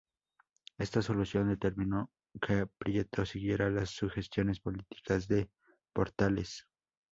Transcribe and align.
Esta 0.79 1.03
solución 1.03 1.47
determinó 1.49 2.09
que 2.41 2.65
Prieto 2.65 3.23
siguiera 3.23 3.69
las 3.69 3.91
sugestiones 3.91 4.59
políticas 4.59 5.27
de 5.27 5.51
Portales. 5.93 6.65